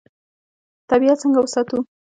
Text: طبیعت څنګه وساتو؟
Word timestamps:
طبیعت 0.89 1.17
څنګه 1.23 1.39
وساتو؟ 1.41 1.77